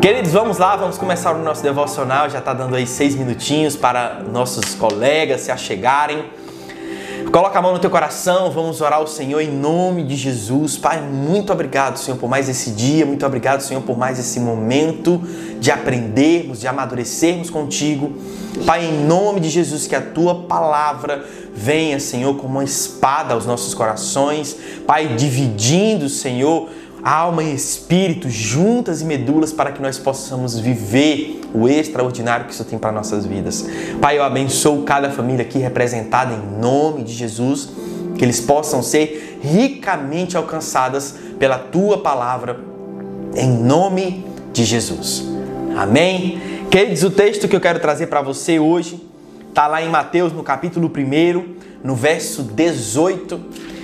[0.00, 2.28] Queridos, vamos lá, vamos começar o nosso devocional.
[2.28, 6.24] Já está dando aí seis minutinhos para nossos colegas se achegarem.
[7.32, 10.76] Coloca a mão no teu coração, vamos orar ao Senhor em nome de Jesus.
[10.76, 15.20] Pai, muito obrigado, Senhor, por mais esse dia, muito obrigado, Senhor, por mais esse momento
[15.58, 18.12] de aprendermos, de amadurecermos contigo.
[18.64, 23.44] Pai, em nome de Jesus, que a tua palavra venha, Senhor, como uma espada aos
[23.44, 24.56] nossos corações.
[24.86, 26.68] Pai, dividindo, Senhor,
[27.06, 32.64] alma e espírito juntas e medulas para que nós possamos viver o extraordinário que isso
[32.64, 33.64] tem para nossas vidas.
[34.00, 37.68] Pai, eu abençoo cada família aqui representada em nome de Jesus,
[38.18, 42.58] que eles possam ser ricamente alcançadas pela tua palavra
[43.36, 45.24] em nome de Jesus.
[45.76, 46.40] Amém.
[46.72, 49.00] Queridos, o texto que eu quero trazer para você hoje
[49.48, 51.54] está lá em Mateus, no capítulo 1,
[51.84, 53.75] no verso 18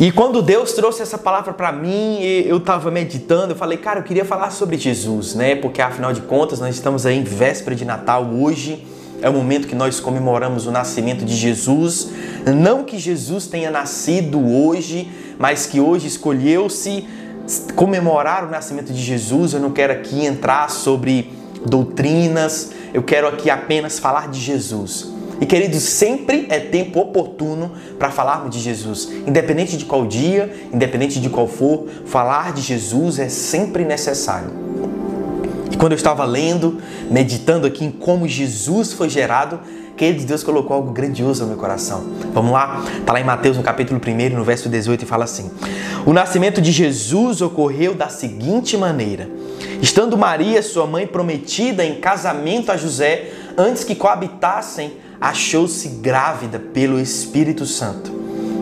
[0.00, 4.02] e quando Deus trouxe essa palavra para mim, eu estava meditando, eu falei, cara, eu
[4.02, 5.54] queria falar sobre Jesus, né?
[5.54, 8.82] Porque afinal de contas, nós estamos aí em véspera de Natal hoje.
[9.20, 12.12] É o momento que nós comemoramos o nascimento de Jesus.
[12.46, 17.06] Não que Jesus tenha nascido hoje, mas que hoje escolheu-se
[17.76, 19.52] comemorar o nascimento de Jesus.
[19.52, 21.30] Eu não quero aqui entrar sobre
[21.66, 25.19] doutrinas, eu quero aqui apenas falar de Jesus.
[25.40, 29.10] E queridos, sempre é tempo oportuno para falarmos de Jesus.
[29.26, 34.50] Independente de qual dia, independente de qual for, falar de Jesus é sempre necessário.
[35.70, 36.78] E quando eu estava lendo,
[37.10, 39.60] meditando aqui em como Jesus foi gerado,
[39.96, 42.04] queridos, Deus colocou algo grandioso no meu coração.
[42.34, 42.84] Vamos lá?
[42.98, 45.50] Está lá em Mateus, no capítulo 1, no verso 18, e fala assim:
[46.04, 49.26] O nascimento de Jesus ocorreu da seguinte maneira.
[49.80, 56.98] Estando Maria, sua mãe prometida, em casamento a José, antes que coabitassem, achou-se grávida pelo
[56.98, 58.10] Espírito Santo.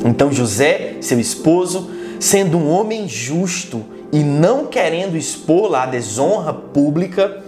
[0.04, 7.42] Então José, seu esposo, sendo um homem justo e não querendo expô-la à desonra pública,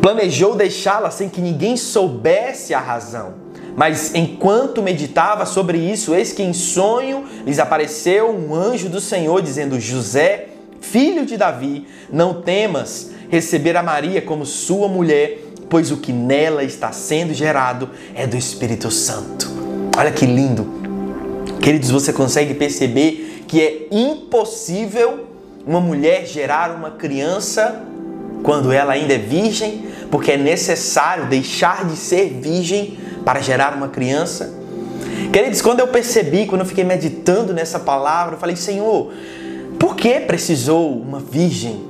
[0.00, 3.34] planejou deixá-la sem que ninguém soubesse a razão.
[3.76, 9.40] Mas enquanto meditava sobre isso, eis que em sonho lhes apareceu um anjo do Senhor
[9.40, 10.48] dizendo: José,
[10.80, 16.64] filho de Davi, não temas receber a Maria como sua mulher pois o que nela
[16.64, 19.48] está sendo gerado é do Espírito Santo.
[19.96, 20.66] Olha que lindo.
[21.60, 25.26] Queridos, você consegue perceber que é impossível
[25.66, 27.84] uma mulher gerar uma criança
[28.42, 33.88] quando ela ainda é virgem, porque é necessário deixar de ser virgem para gerar uma
[33.88, 34.54] criança.
[35.32, 39.12] Queridos, quando eu percebi, quando eu fiquei meditando nessa palavra, eu falei: Senhor,
[39.78, 41.84] por que precisou uma virgem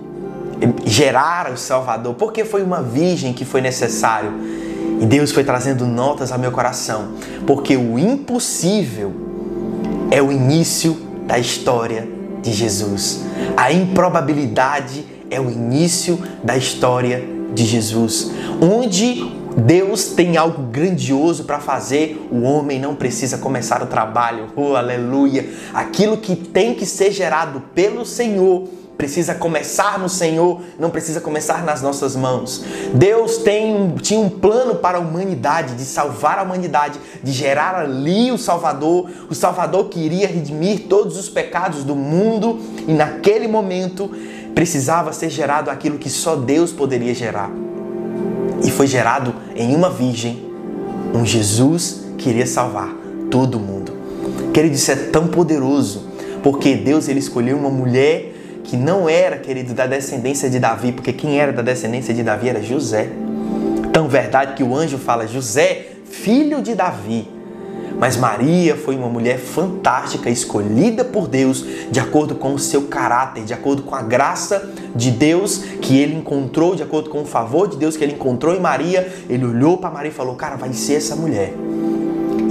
[0.85, 4.33] gerar o Salvador, porque foi uma virgem que foi necessário.
[5.01, 7.13] E Deus foi trazendo notas ao meu coração,
[7.47, 9.13] porque o impossível
[10.11, 10.97] é o início
[11.27, 12.09] da história
[12.43, 13.21] de Jesus.
[13.57, 17.23] A improbabilidade é o início da história
[17.55, 18.31] de Jesus.
[18.61, 24.47] Onde Deus tem algo grandioso para fazer, o homem não precisa começar o trabalho.
[24.57, 25.49] Oh, aleluia!
[25.75, 31.65] Aquilo que tem que ser gerado pelo Senhor precisa começar no Senhor, não precisa começar
[31.65, 32.65] nas nossas mãos.
[32.93, 38.33] Deus tem, tinha um plano para a humanidade, de salvar a humanidade, de gerar ali
[38.33, 44.11] o Salvador, o Salvador que iria redimir todos os pecados do mundo e naquele momento
[44.53, 47.53] precisava ser gerado aquilo que só Deus poderia gerar.
[48.65, 50.45] E foi gerado em uma virgem,
[51.15, 52.93] um Jesus que iria salvar
[53.31, 53.93] todo mundo.
[54.53, 56.09] Querido, isso é tão poderoso,
[56.43, 58.35] porque Deus ele escolheu uma mulher
[58.69, 62.51] que não era, querido, da descendência de Davi, porque quem era da descendência de Davi
[62.51, 63.09] era José.
[63.95, 67.29] Tão verdade que o anjo fala: José, filho de Davi.
[67.99, 73.43] Mas Maria foi uma mulher fantástica, escolhida por Deus, de acordo com o seu caráter,
[73.43, 77.67] de acordo com a graça de Deus que ele encontrou, de acordo com o favor
[77.69, 79.11] de Deus que ele encontrou em Maria.
[79.29, 81.55] Ele olhou para Maria e falou: Cara, vai ser essa mulher.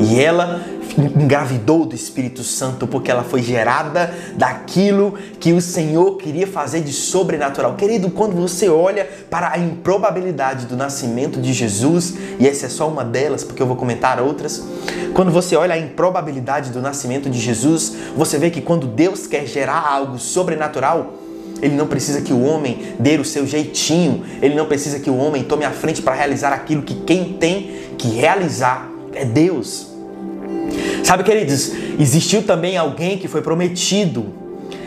[0.09, 0.61] E ela
[0.97, 6.93] engravidou do Espírito Santo porque ela foi gerada daquilo que o Senhor queria fazer de
[6.93, 7.75] sobrenatural.
[7.75, 12.87] Querido, quando você olha para a improbabilidade do nascimento de Jesus, e essa é só
[12.87, 14.63] uma delas, porque eu vou comentar outras,
[15.13, 19.45] quando você olha a improbabilidade do nascimento de Jesus, você vê que quando Deus quer
[19.45, 21.13] gerar algo sobrenatural,
[21.61, 25.17] ele não precisa que o homem dê o seu jeitinho, ele não precisa que o
[25.17, 29.96] homem tome a frente para realizar aquilo que quem tem que realizar é Deus.
[31.03, 34.25] Sabe, queridos, existiu também alguém que foi prometido.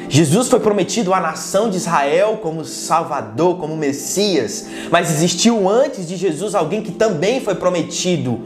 [0.09, 6.17] Jesus foi prometido à nação de Israel como Salvador, como Messias, mas existiu antes de
[6.17, 8.41] Jesus alguém que também foi prometido.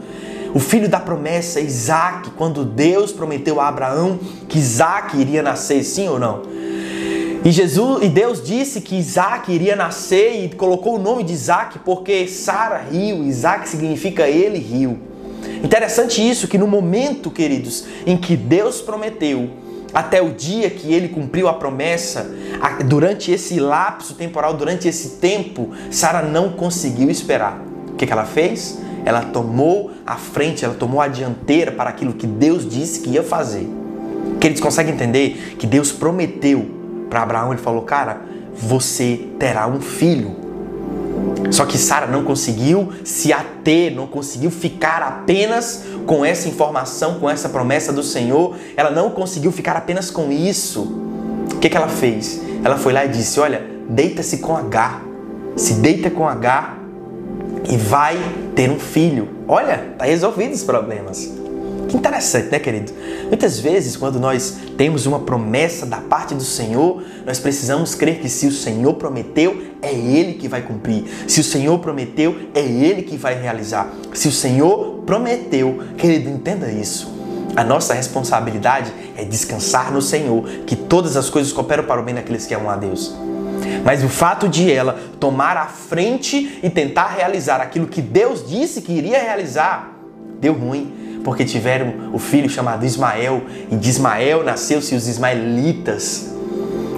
[0.53, 6.07] O filho da promessa, Isaac, quando Deus prometeu a Abraão que Isaac iria nascer, sim
[6.07, 6.43] ou não?
[7.43, 11.79] E Jesus e Deus disse que Isaac iria nascer e colocou o nome de Isaac
[11.79, 14.97] porque Sara riu, Isaac significa ele riu.
[15.63, 19.49] Interessante isso que no momento, queridos, em que Deus prometeu,
[19.93, 22.29] até o dia que ele cumpriu a promessa,
[22.85, 27.61] durante esse lapso temporal, durante esse tempo, Sara não conseguiu esperar.
[27.87, 28.77] O que, ela fez?
[29.05, 33.23] Ela tomou a frente, ela tomou a dianteira para aquilo que Deus disse que ia
[33.23, 33.69] fazer.
[34.41, 36.65] Que eles conseguem entender que Deus prometeu
[37.09, 38.19] para Abraão, ele falou: Cara,
[38.53, 40.44] você terá um filho.
[41.51, 47.29] Só que Sara não conseguiu se ater, não conseguiu ficar apenas com essa informação, com
[47.29, 48.55] essa promessa do Senhor.
[48.75, 50.81] Ela não conseguiu ficar apenas com isso.
[51.53, 52.41] O que, que ela fez?
[52.63, 55.01] Ela foi lá e disse: Olha, deita-se com H.
[55.55, 56.77] Se deita com H
[57.69, 58.17] e vai
[58.55, 59.29] ter um filho.
[59.47, 61.31] Olha, tá resolvido os problemas.
[61.87, 62.91] Que interessante, né, querido?
[63.27, 68.29] Muitas vezes, quando nós temos uma promessa da parte do Senhor, nós precisamos crer que
[68.29, 71.03] se o Senhor prometeu, é Ele que vai cumprir.
[71.27, 73.93] Se o Senhor prometeu, é Ele que vai realizar.
[74.13, 77.13] Se o Senhor prometeu, querido, entenda isso.
[77.55, 82.15] A nossa responsabilidade é descansar no Senhor, que todas as coisas cooperam para o bem
[82.15, 83.15] daqueles que amam a Deus.
[83.83, 88.81] Mas o fato de ela tomar a frente e tentar realizar aquilo que Deus disse
[88.81, 89.95] que iria realizar,
[90.39, 90.93] deu ruim
[91.25, 93.41] porque tiveram o filho chamado Ismael,
[93.71, 96.29] e de Ismael nasceu-se os ismaelitas.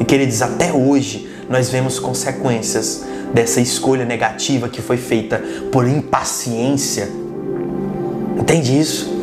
[0.02, 5.42] E queridos, até hoje nós vemos consequências dessa escolha negativa que foi feita
[5.72, 7.08] por impaciência.
[8.38, 9.16] Entende isso?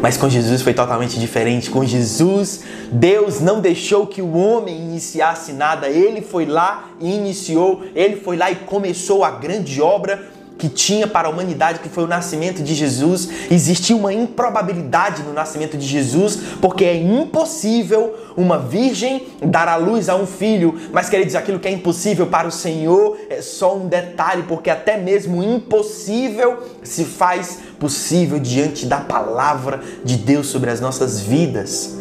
[0.00, 1.70] Mas com Jesus foi totalmente diferente.
[1.70, 5.88] Com Jesus, Deus não deixou que o homem iniciasse nada.
[5.88, 11.06] Ele foi lá e iniciou, ele foi lá e começou a grande obra que tinha
[11.06, 13.28] para a humanidade, que foi o nascimento de Jesus.
[13.50, 20.08] Existia uma improbabilidade no nascimento de Jesus, porque é impossível uma virgem dar à luz
[20.08, 20.78] a um filho.
[20.92, 24.96] Mas, queridos, aquilo que é impossível para o Senhor é só um detalhe, porque até
[24.96, 31.96] mesmo impossível se faz possível diante da palavra de Deus sobre as nossas vidas.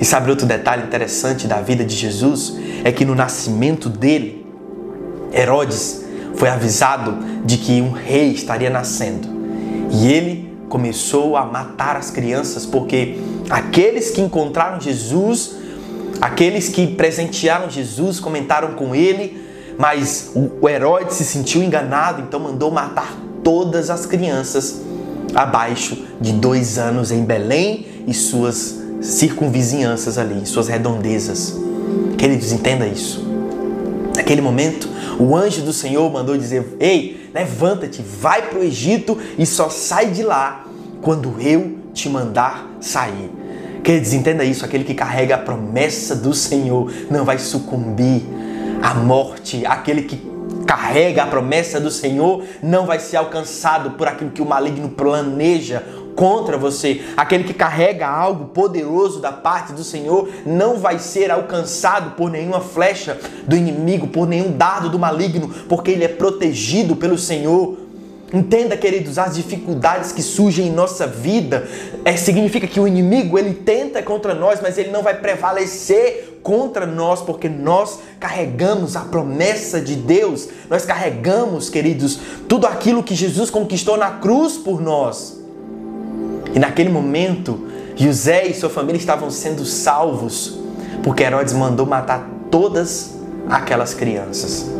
[0.00, 2.54] E sabe outro detalhe interessante da vida de Jesus?
[2.82, 4.44] É que no nascimento dele,
[5.32, 6.03] Herodes
[6.36, 9.28] foi avisado de que um rei estaria nascendo.
[9.90, 15.56] E ele começou a matar as crianças porque aqueles que encontraram Jesus,
[16.20, 19.44] aqueles que presentearam Jesus, comentaram com ele,
[19.78, 24.80] mas o Herodes se sentiu enganado, então mandou matar todas as crianças
[25.34, 31.54] abaixo de dois anos em Belém e suas circunvizinhanças ali, suas redondezas.
[32.16, 33.24] Queridos, entenda isso.
[34.16, 39.46] Naquele momento, o anjo do Senhor mandou dizer: Ei, levanta-te, vai para o Egito e
[39.46, 40.64] só sai de lá
[41.00, 43.30] quando eu te mandar sair.
[43.82, 48.22] Queridos, entenda isso: aquele que carrega a promessa do Senhor não vai sucumbir
[48.82, 50.34] à morte, aquele que
[50.66, 55.82] carrega a promessa do Senhor não vai ser alcançado por aquilo que o maligno planeja
[56.14, 57.02] contra você.
[57.16, 62.60] Aquele que carrega algo poderoso da parte do Senhor não vai ser alcançado por nenhuma
[62.60, 67.84] flecha do inimigo, por nenhum dardo do maligno, porque ele é protegido pelo Senhor.
[68.32, 71.68] Entenda, queridos, as dificuldades que surgem em nossa vida
[72.04, 76.84] é, significa que o inimigo ele tenta contra nós, mas ele não vai prevalecer contra
[76.84, 82.18] nós, porque nós carregamos a promessa de Deus, nós carregamos, queridos,
[82.48, 85.43] tudo aquilo que Jesus conquistou na cruz por nós.
[86.54, 90.58] E naquele momento, José e sua família estavam sendo salvos,
[91.02, 93.16] porque Herodes mandou matar todas
[93.48, 94.70] aquelas crianças.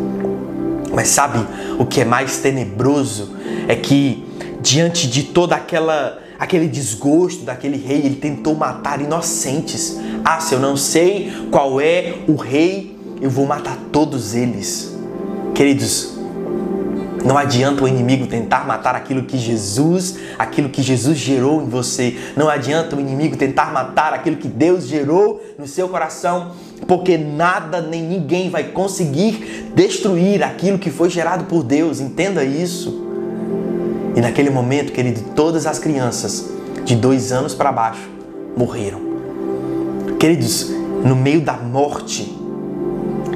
[0.93, 1.45] Mas sabe
[1.79, 3.35] o que é mais tenebroso?
[3.67, 4.25] É que
[4.63, 9.99] diante de toda aquela aquele desgosto daquele rei, ele tentou matar inocentes.
[10.25, 14.95] Ah, se eu não sei qual é o rei, eu vou matar todos eles.
[15.55, 16.14] Queridos,
[17.25, 22.19] não adianta o inimigo tentar matar aquilo que Jesus, aquilo que Jesus gerou em você.
[22.37, 26.53] Não adianta o inimigo tentar matar aquilo que Deus gerou no seu coração,
[26.87, 31.99] porque nada nem ninguém vai conseguir destruir aquilo que foi gerado por Deus.
[31.99, 33.03] Entenda isso.
[34.15, 36.51] E naquele momento, querido, todas as crianças
[36.85, 38.07] de dois anos para baixo
[38.55, 39.01] morreram.
[40.21, 40.71] Queridos,
[41.03, 42.39] no meio da morte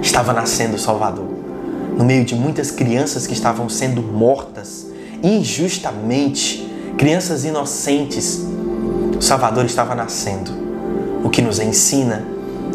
[0.02, 1.37] estava nascendo o Salvador
[1.98, 4.86] no meio de muitas crianças que estavam sendo mortas
[5.20, 6.64] injustamente,
[6.96, 8.46] crianças inocentes,
[9.18, 10.52] o Salvador estava nascendo.
[11.24, 12.24] O que nos ensina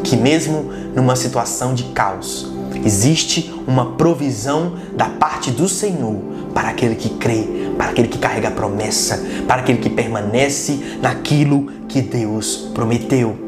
[0.03, 0.63] que, mesmo
[0.93, 2.51] numa situação de caos,
[2.83, 6.17] existe uma provisão da parte do Senhor
[6.53, 11.67] para aquele que crê, para aquele que carrega a promessa, para aquele que permanece naquilo
[11.87, 13.42] que Deus prometeu.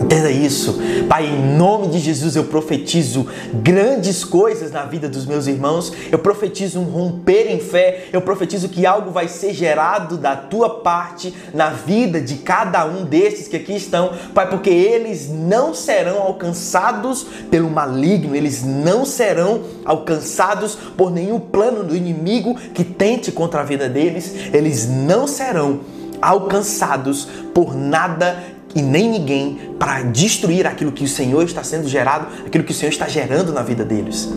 [0.00, 0.78] Entenda isso.
[1.08, 5.92] Pai, em nome de Jesus eu profetizo grandes coisas na vida dos meus irmãos.
[6.10, 8.06] Eu profetizo um romper em fé.
[8.12, 13.04] Eu profetizo que algo vai ser gerado da tua parte na vida de cada um
[13.04, 14.12] desses que aqui estão.
[14.34, 18.34] Pai, porque eles não serão alcançados pelo maligno.
[18.34, 24.34] Eles não serão alcançados por nenhum plano do inimigo que tente contra a vida deles.
[24.52, 25.80] Eles não serão
[26.22, 28.38] alcançados por nada
[28.74, 32.74] e nem ninguém para destruir aquilo que o Senhor está sendo gerado, aquilo que o
[32.74, 34.28] Senhor está gerando na vida deles.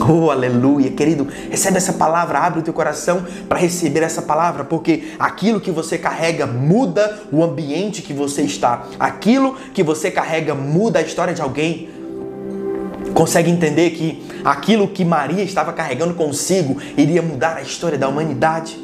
[0.00, 5.14] Oh, aleluia, querido, recebe essa palavra, abre o teu coração para receber essa palavra, porque
[5.18, 8.86] aquilo que você carrega muda o ambiente que você está.
[8.98, 11.88] Aquilo que você carrega muda a história de alguém.
[13.14, 18.76] Consegue entender que aquilo que Maria estava carregando consigo iria mudar a história da humanidade?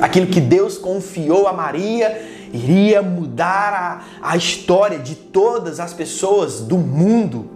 [0.00, 6.60] Aquilo que Deus confiou a Maria iria mudar a, a história de todas as pessoas
[6.60, 7.50] do mundo.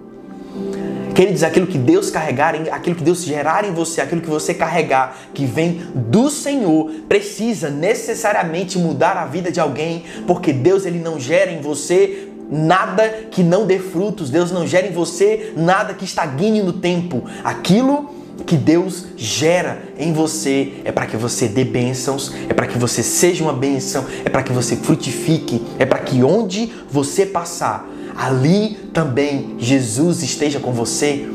[1.14, 5.16] Queridos, aquilo que Deus carregar, aquilo que Deus gerar em você, aquilo que você carregar,
[5.34, 11.20] que vem do Senhor, precisa necessariamente mudar a vida de alguém, porque Deus ele não
[11.20, 16.04] gera em você nada que não dê frutos, Deus não gera em você nada que
[16.04, 17.24] estagne no tempo.
[17.42, 18.11] Aquilo
[18.42, 23.02] que Deus gera em você é para que você dê bênçãos, é para que você
[23.02, 28.76] seja uma bênção, é para que você frutifique, é para que onde você passar, ali
[28.92, 31.26] também Jesus esteja com você.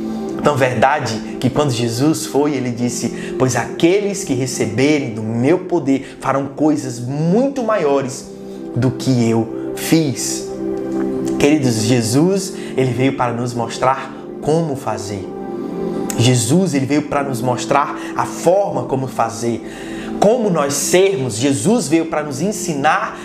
[0.44, 6.18] Tão verdade que quando Jesus foi, ele disse: Pois aqueles que receberem do meu poder
[6.20, 8.28] farão coisas muito maiores
[8.76, 10.48] do que eu fiz.
[11.40, 15.37] Queridos, Jesus, ele veio para nos mostrar como fazer.
[16.18, 19.62] Jesus ele veio para nos mostrar a forma como fazer,
[20.20, 21.38] como nós sermos.
[21.38, 23.20] Jesus veio para nos ensinar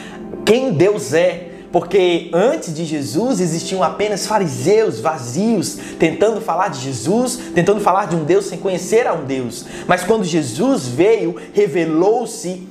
[0.44, 1.48] quem Deus é.
[1.72, 8.14] Porque antes de Jesus existiam apenas fariseus vazios, tentando falar de Jesus, tentando falar de
[8.14, 9.64] um Deus sem conhecer a um Deus.
[9.86, 12.68] Mas quando Jesus veio, revelou-se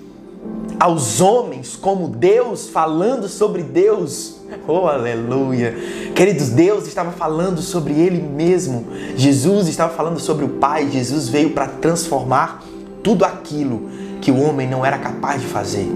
[0.80, 4.40] aos homens como Deus, falando sobre Deus.
[4.67, 5.75] Oh, aleluia!
[6.13, 8.86] Queridos, Deus estava falando sobre Ele mesmo.
[9.15, 10.89] Jesus estava falando sobre o Pai.
[10.91, 12.63] Jesus veio para transformar
[13.01, 13.89] tudo aquilo
[14.22, 15.89] que o homem não era capaz de fazer.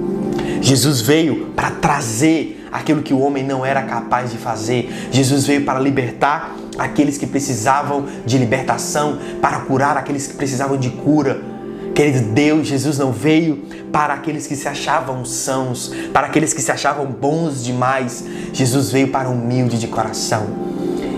[0.62, 4.90] Jesus veio para trazer aquilo que o homem não era capaz de fazer.
[5.12, 10.90] Jesus veio para libertar aqueles que precisavam de libertação, para curar aqueles que precisavam de
[10.90, 11.55] cura.
[11.96, 16.70] Querido Deus, Jesus não veio para aqueles que se achavam sãos, para aqueles que se
[16.70, 18.26] achavam bons demais.
[18.52, 20.46] Jesus veio para o humilde de coração.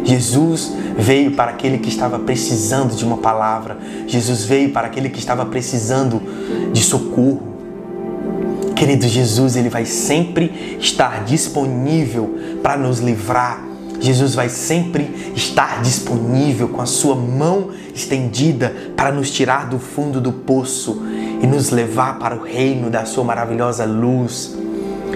[0.04, 3.76] Jesus veio para aquele que estava precisando de uma palavra.
[4.06, 6.22] Jesus veio para aquele que estava precisando
[6.72, 7.42] de socorro.
[8.76, 13.66] Querido Jesus, ele vai sempre estar disponível para nos livrar.
[14.00, 20.22] Jesus vai sempre estar disponível com a sua mão estendida para nos tirar do fundo
[20.22, 21.02] do poço
[21.42, 24.56] e nos levar para o reino da sua maravilhosa luz.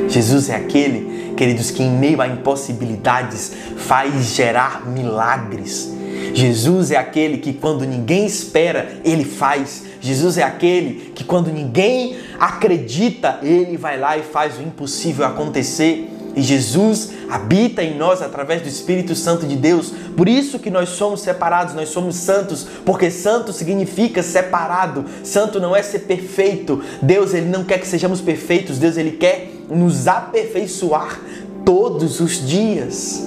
[0.08, 5.92] Jesus é aquele, queridos, que em meio a impossibilidades faz gerar milagres.
[6.34, 9.84] Jesus é aquele que quando ninguém espera, ele faz.
[10.00, 16.10] Jesus é aquele que quando ninguém acredita, ele vai lá e faz o impossível acontecer.
[16.36, 19.94] E Jesus habita em nós através do Espírito Santo de Deus.
[20.16, 25.06] Por isso que nós somos separados, nós somos santos, porque santo significa separado.
[25.24, 26.82] Santo não é ser perfeito.
[27.02, 31.20] Deus ele não quer que sejamos perfeitos, Deus ele quer nos aperfeiçoar
[31.66, 33.26] todos os dias.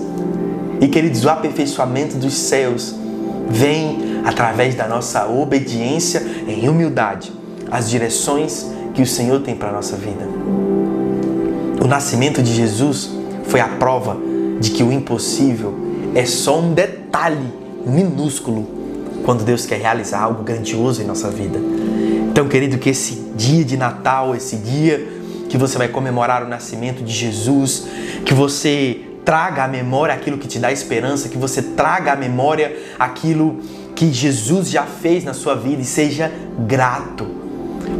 [0.80, 2.94] E queridos, o aperfeiçoamento dos céus
[3.48, 7.32] vem através da nossa obediência em humildade
[7.70, 10.63] às direções que o Senhor tem para a nossa vida.
[11.84, 13.10] O nascimento de Jesus
[13.44, 14.16] foi a prova
[14.58, 15.74] de que o impossível
[16.14, 17.52] é só um detalhe
[17.84, 18.66] minúsculo
[19.22, 21.58] quando Deus quer realizar algo grandioso em nossa vida.
[22.30, 25.06] Então, querido, que esse dia de Natal, esse dia
[25.50, 27.84] que você vai comemorar o nascimento de Jesus,
[28.24, 32.74] que você traga à memória aquilo que te dá esperança, que você traga à memória
[32.98, 33.58] aquilo
[33.94, 36.32] que Jesus já fez na sua vida e seja
[36.66, 37.26] grato.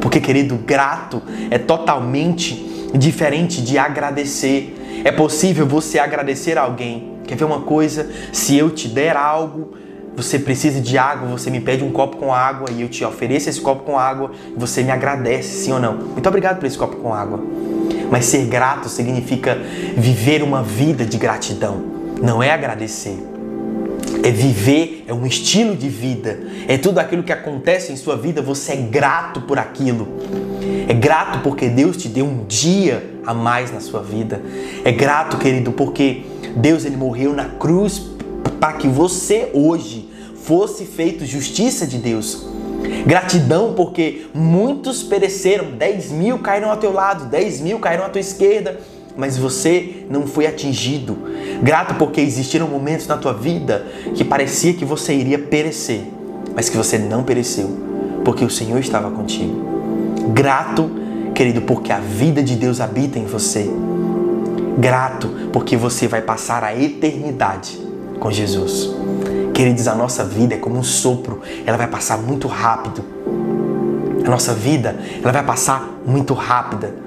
[0.01, 5.03] Porque, querido, grato é totalmente diferente de agradecer.
[5.05, 7.15] É possível você agradecer a alguém.
[7.27, 8.11] Quer ver uma coisa?
[8.33, 9.75] Se eu te der algo,
[10.17, 13.49] você precisa de água, você me pede um copo com água e eu te ofereço
[13.49, 15.95] esse copo com água, você me agradece, sim ou não?
[15.95, 17.41] Muito obrigado por esse copo com água.
[18.11, 19.59] Mas ser grato significa
[19.97, 21.83] viver uma vida de gratidão,
[22.23, 23.34] não é agradecer.
[24.23, 28.41] É viver, é um estilo de vida, é tudo aquilo que acontece em sua vida,
[28.41, 30.09] você é grato por aquilo.
[30.89, 34.43] É grato porque Deus te deu um dia a mais na sua vida.
[34.85, 36.25] É grato, querido, porque
[36.57, 38.03] Deus ele morreu na cruz
[38.61, 42.47] para que você hoje fosse feito justiça de Deus.
[43.07, 48.21] Gratidão porque muitos pereceram, 10 mil caíram ao teu lado, 10 mil caíram à tua
[48.21, 48.79] esquerda,
[49.17, 51.17] mas você não foi atingido.
[51.63, 56.03] Grato porque existiram momentos na tua vida que parecia que você iria perecer,
[56.55, 57.71] mas que você não pereceu,
[58.25, 59.75] porque o Senhor estava contigo.
[60.33, 60.91] Grato,
[61.35, 63.71] querido, porque a vida de Deus habita em você.
[64.79, 67.79] Grato porque você vai passar a eternidade
[68.19, 68.91] com Jesus.
[69.53, 73.05] Queridos, a nossa vida é como um sopro, ela vai passar muito rápido.
[74.25, 77.04] A nossa vida, ela vai passar muito rápida.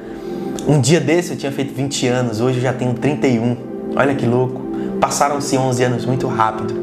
[0.67, 3.55] Um dia desse eu tinha feito 20 anos, hoje eu já tenho 31.
[3.95, 4.61] Olha que louco.
[4.99, 6.73] Passaram-se 11 anos muito rápido.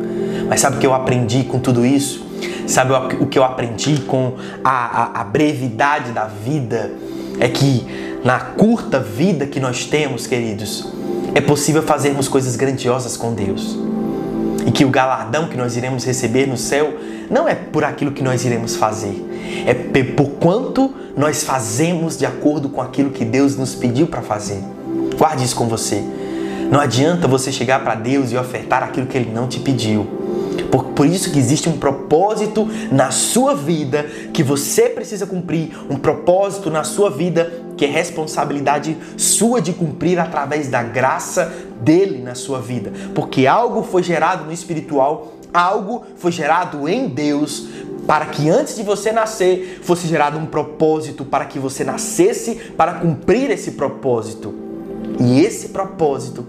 [0.49, 2.25] Mas sabe o que eu aprendi com tudo isso?
[2.67, 6.93] Sabe o que eu aprendi com a, a, a brevidade da vida?
[7.39, 7.85] É que
[8.25, 10.91] na curta vida que nós temos, queridos,
[11.35, 13.79] é possível fazermos coisas grandiosas com Deus
[14.67, 16.95] e que o galardão que nós iremos receber no céu
[17.31, 19.23] não é por aquilo que nós iremos fazer,
[19.67, 24.63] é por quanto nós fazemos de acordo com aquilo que Deus nos pediu para fazer.
[25.17, 26.03] Guarde isso com você.
[26.71, 30.07] Não adianta você chegar para Deus e ofertar aquilo que Ele não te pediu.
[30.71, 35.97] Por, por, isso que existe um propósito na sua vida que você precisa cumprir, um
[35.97, 42.35] propósito na sua vida que é responsabilidade sua de cumprir através da graça dele na
[42.35, 42.93] sua vida.
[43.15, 47.69] Porque algo foi gerado no espiritual, algo foi gerado em Deus
[48.07, 52.95] para que antes de você nascer fosse gerado um propósito para que você nascesse para
[52.95, 54.55] cumprir esse propósito.
[55.21, 56.45] E esse propósito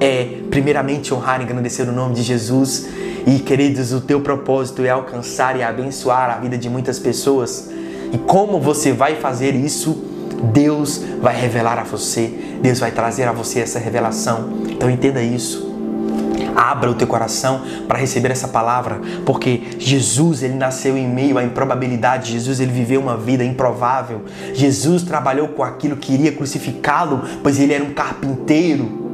[0.00, 2.86] é, primeiramente, honrar e engrandecer o nome de Jesus.
[3.26, 7.70] E, queridos, o teu propósito é alcançar e abençoar a vida de muitas pessoas.
[8.12, 10.04] E como você vai fazer isso?
[10.52, 12.26] Deus vai revelar a você,
[12.60, 14.50] Deus vai trazer a você essa revelação.
[14.68, 15.75] Então entenda isso.
[16.56, 21.44] Abra o teu coração para receber essa palavra, porque Jesus ele nasceu em meio à
[21.44, 22.32] improbabilidade.
[22.32, 24.24] Jesus ele viveu uma vida improvável.
[24.54, 29.04] Jesus trabalhou com aquilo que iria crucificá-lo, pois ele era um carpinteiro.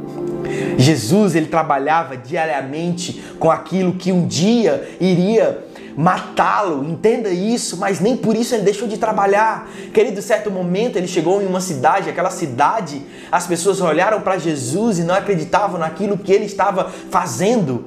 [0.77, 8.17] Jesus ele trabalhava diariamente com aquilo que um dia iria matá-lo, entenda isso, mas nem
[8.17, 9.69] por isso ele deixou de trabalhar.
[9.93, 13.01] Querido, certo momento ele chegou em uma cidade, aquela cidade,
[13.31, 17.85] as pessoas olharam para Jesus e não acreditavam naquilo que ele estava fazendo.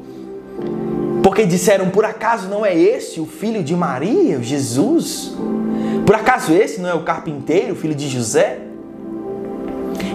[1.22, 5.34] Porque disseram: por acaso não é esse o filho de Maria, Jesus?
[6.06, 8.60] Por acaso esse não é o carpinteiro, filho de José?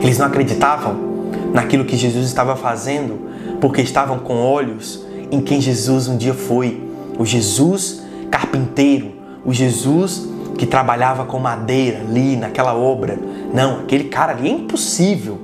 [0.02, 1.12] Eles não acreditavam
[1.54, 3.20] naquilo que Jesus estava fazendo,
[3.60, 9.12] porque estavam com olhos em quem Jesus um dia foi o Jesus carpinteiro,
[9.46, 13.18] o Jesus que trabalhava com madeira ali naquela obra.
[13.54, 15.40] Não, aquele cara ali é impossível.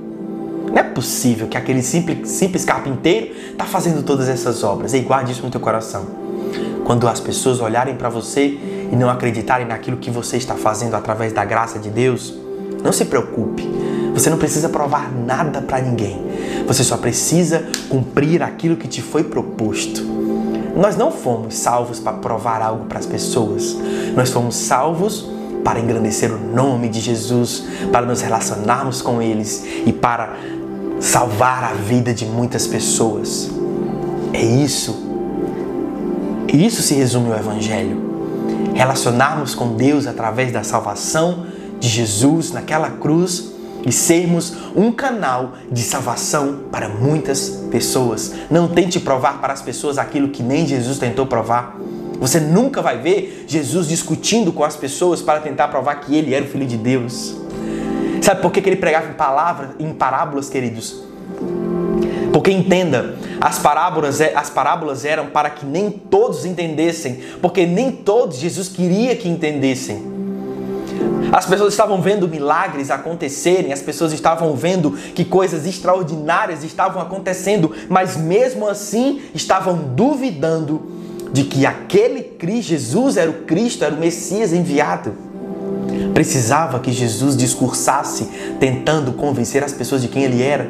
[0.68, 4.94] Não é possível que aquele simples, simples carpinteiro está fazendo todas essas obras.
[4.94, 6.06] E guarde isso no teu coração.
[6.84, 8.58] Quando as pessoas olharem para você
[8.90, 12.34] e não acreditarem naquilo que você está fazendo através da graça de Deus,
[12.82, 13.68] não se preocupe.
[14.14, 16.22] Você não precisa provar nada para ninguém.
[16.66, 20.27] Você só precisa cumprir aquilo que te foi proposto.
[20.78, 23.76] Nós não fomos salvos para provar algo para as pessoas.
[24.14, 25.28] Nós fomos salvos
[25.64, 30.36] para engrandecer o nome de Jesus, para nos relacionarmos com eles e para
[31.00, 33.50] salvar a vida de muitas pessoas.
[34.32, 34.96] É isso.
[36.46, 38.00] Isso se resume ao Evangelho.
[38.72, 41.44] Relacionarmos com Deus através da salvação
[41.80, 43.47] de Jesus naquela cruz
[43.86, 48.34] e sermos um canal de salvação para muitas pessoas.
[48.50, 51.78] Não tente provar para as pessoas aquilo que nem Jesus tentou provar.
[52.20, 56.44] Você nunca vai ver Jesus discutindo com as pessoas para tentar provar que ele era
[56.44, 57.36] o Filho de Deus.
[58.20, 61.02] Sabe por que ele pregava em palavras, em parábolas, queridos?
[62.32, 67.90] Porque entenda, as parábolas, é, as parábolas eram para que nem todos entendessem, porque nem
[67.90, 70.17] todos Jesus queria que entendessem.
[71.32, 77.72] As pessoas estavam vendo milagres acontecerem, as pessoas estavam vendo que coisas extraordinárias estavam acontecendo,
[77.88, 80.80] mas mesmo assim estavam duvidando
[81.32, 85.12] de que aquele Cristo, Jesus era o Cristo, era o Messias enviado.
[86.14, 88.24] Precisava que Jesus discursasse
[88.58, 90.68] tentando convencer as pessoas de quem ele era?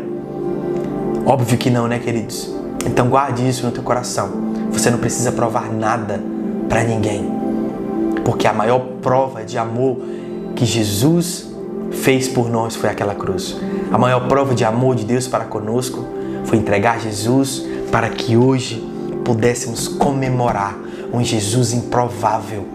[1.25, 2.51] Óbvio que não, né, queridos?
[2.85, 4.31] Então guarde isso no teu coração.
[4.73, 6.21] Você não precisa provar nada
[6.69, 7.31] para ninguém.
[8.25, 9.99] Porque a maior prova de amor
[10.55, 11.47] que Jesus
[11.91, 13.57] fez por nós foi aquela cruz.
[13.91, 16.05] A maior prova de amor de Deus para conosco
[16.45, 18.87] foi entregar Jesus para que hoje
[19.25, 20.79] pudéssemos comemorar
[21.13, 22.67] um Jesus improvável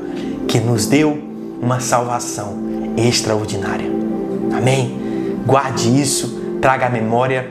[0.47, 1.17] que nos deu
[1.61, 2.57] uma salvação
[2.97, 3.89] extraordinária.
[4.55, 4.97] Amém?
[5.45, 7.49] Guarde isso, traga à memória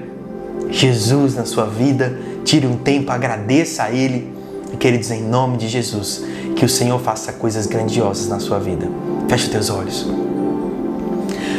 [0.71, 4.33] Jesus na sua vida, tire um tempo, agradeça a Ele.
[4.73, 6.25] E queridos, em nome de Jesus,
[6.57, 8.89] que o Senhor faça coisas grandiosas na sua vida.
[9.29, 10.07] Feche teus olhos.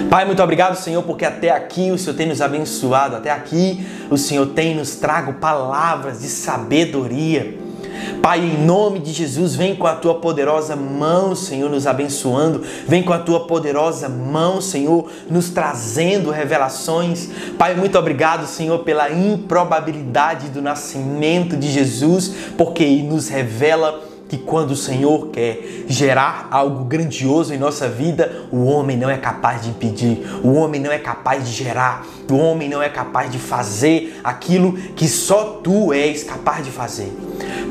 [0.09, 4.17] Pai, muito obrigado, Senhor, porque até aqui o Senhor tem nos abençoado, até aqui o
[4.17, 7.57] Senhor tem nos trago palavras de sabedoria.
[8.21, 12.63] Pai, em nome de Jesus, vem com a tua poderosa mão, Senhor, nos abençoando.
[12.87, 17.29] Vem com a tua poderosa mão, Senhor, nos trazendo revelações.
[17.57, 24.71] Pai, muito obrigado, Senhor, pela improbabilidade do nascimento de Jesus, porque nos revela que quando
[24.71, 29.69] o Senhor quer gerar algo grandioso em nossa vida, o homem não é capaz de
[29.69, 34.19] impedir, o homem não é capaz de gerar, o homem não é capaz de fazer
[34.23, 37.15] aquilo que só tu és capaz de fazer.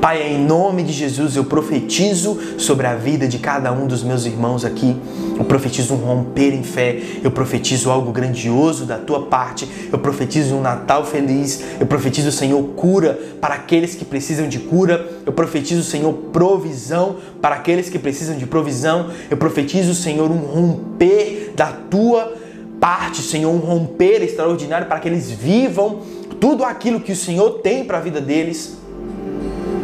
[0.01, 4.27] Pai, em nome de Jesus, eu profetizo sobre a vida de cada um dos meus
[4.27, 4.97] irmãos aqui.
[5.39, 10.57] Eu profetizo um romper em fé, eu profetizo algo grandioso da tua parte, eu profetizo
[10.57, 15.83] um Natal feliz, eu profetizo, Senhor, cura para aqueles que precisam de cura, eu profetizo,
[15.83, 16.13] Senhor,
[16.53, 22.35] provisão para aqueles que precisam de provisão, eu profetizo, Senhor, um romper da tua
[22.79, 26.01] parte, Senhor, um romper extraordinário para que eles vivam
[26.41, 28.79] tudo aquilo que o Senhor tem para a vida deles.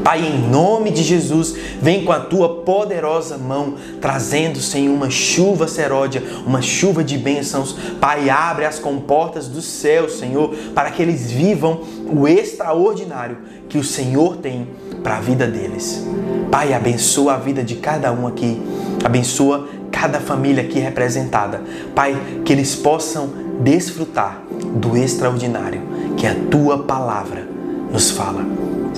[0.09, 5.69] Pai, em nome de Jesus, vem com a tua poderosa mão, trazendo, Senhor, uma chuva
[5.69, 7.77] seródia, uma chuva de bênçãos.
[8.01, 13.37] Pai, abre as comportas do céu, Senhor, para que eles vivam o extraordinário
[13.69, 14.69] que o Senhor tem
[15.03, 16.03] para a vida deles.
[16.51, 18.63] Pai, abençoa a vida de cada um aqui,
[19.05, 21.61] abençoa cada família aqui representada.
[21.95, 22.17] Pai,
[22.47, 23.29] que eles possam
[23.61, 24.43] desfrutar
[24.75, 25.83] do extraordinário
[26.17, 27.47] que a tua palavra
[27.93, 28.47] nos fala.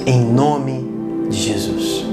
[0.06, 0.89] Em nome
[1.30, 2.04] de Jesus.